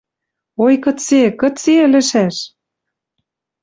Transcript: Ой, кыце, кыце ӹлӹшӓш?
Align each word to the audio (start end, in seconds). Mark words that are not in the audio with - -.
Ой, 0.63 0.73
кыце, 0.83 1.21
кыце 1.39 1.73
ӹлӹшӓш? 1.85 2.37